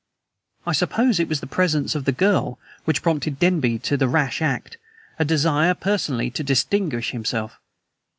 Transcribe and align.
I 0.65 0.71
suppose 0.71 1.19
it 1.19 1.27
was 1.29 1.41
the 1.41 1.45
presence 1.45 1.93
of 1.93 2.05
the 2.05 2.11
girl 2.11 2.57
which 2.85 3.03
prompted 3.03 3.37
Denby 3.37 3.77
to 3.85 3.97
the 3.97 4.07
rash 4.07 4.41
act, 4.41 4.77
a 5.19 5.23
desire 5.25 5.75
personally 5.75 6.31
to 6.31 6.43
distinguish 6.43 7.11
himself. 7.11 7.59